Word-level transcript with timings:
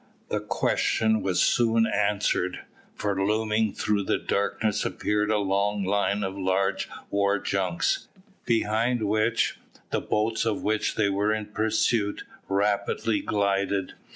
The 0.29 0.39
question 0.39 1.21
was 1.21 1.43
soon 1.43 1.85
answered, 1.85 2.61
for 2.95 3.23
looming 3.23 3.71
through 3.73 4.01
the 4.01 4.17
darkness 4.17 4.83
appeared 4.83 5.29
a 5.29 5.37
long 5.37 5.83
line 5.83 6.23
of 6.23 6.35
large 6.35 6.89
war 7.11 7.37
junks, 7.37 8.07
behind 8.43 9.03
which 9.03 9.59
the 9.91 10.01
boat 10.01 10.43
of 10.43 10.63
which 10.63 10.95
they 10.95 11.09
were 11.11 11.31
in 11.31 11.45
pursuit 11.53 12.23
rapidly 12.49 13.21
glided. 13.21 13.93